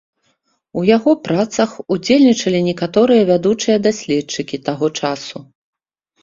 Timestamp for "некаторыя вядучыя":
2.69-3.77